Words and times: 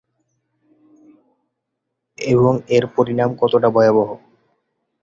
এবং 2.17 2.53
এর 2.69 2.83
পরিণাম 2.95 3.29
কতটা 3.41 3.69
ভয়াবহ। 3.69 4.09